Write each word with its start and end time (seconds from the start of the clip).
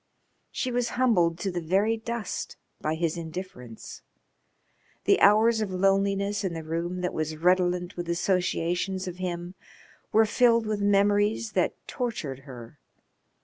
She 0.49 0.71
was 0.71 0.89
humbled 0.97 1.37
to 1.41 1.51
the 1.51 1.61
very 1.61 1.95
dust 1.95 2.57
by 2.81 2.95
his 2.95 3.17
indifference. 3.17 4.01
The 5.03 5.21
hours 5.21 5.61
of 5.61 5.69
loneliness 5.71 6.43
in 6.43 6.55
the 6.55 6.63
room 6.63 7.01
that 7.01 7.13
was 7.13 7.37
redolent 7.37 7.95
with 7.95 8.09
associations 8.09 9.07
of 9.07 9.17
him 9.17 9.53
were 10.11 10.25
filled 10.25 10.65
with 10.65 10.81
memories 10.81 11.51
that 11.51 11.75
tortured 11.87 12.39
her. 12.49 12.79